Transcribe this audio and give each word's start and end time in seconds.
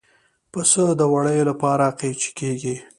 پسه 0.51 0.83
د 0.99 1.01
وړیو 1.13 1.47
لپاره 1.49 1.85
قیچي 1.99 2.31
کېږي. 2.39 2.75